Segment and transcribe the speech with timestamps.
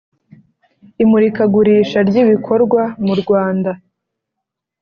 [1.03, 3.71] imurikagurisha ry ibikorerwa mu Rwanda